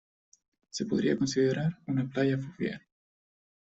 Se 0.71 0.87
podría 0.87 1.15
considerar 1.15 1.77
una 1.85 2.09
playa 2.09 2.35
fluvial. 2.39 2.81